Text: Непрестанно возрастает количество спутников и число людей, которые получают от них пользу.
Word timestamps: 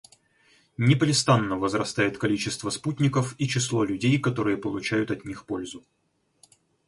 Непрестанно 0.79 1.57
возрастает 1.59 2.17
количество 2.17 2.71
спутников 2.71 3.35
и 3.37 3.47
число 3.47 3.83
людей, 3.83 4.17
которые 4.17 4.57
получают 4.57 5.11
от 5.11 5.25
них 5.25 5.45
пользу. 5.45 5.83